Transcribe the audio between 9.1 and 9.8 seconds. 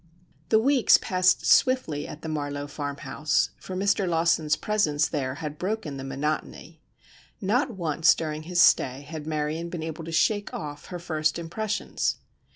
Marion